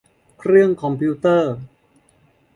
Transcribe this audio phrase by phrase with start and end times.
[0.39, 1.53] เครื่องคอมพิวเตอร์